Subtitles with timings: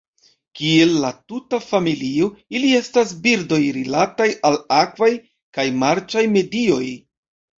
[0.59, 5.11] Kiel la tuta familio, ili estas birdoj rilataj al akvaj
[5.59, 6.83] kaj marĉaj medioj.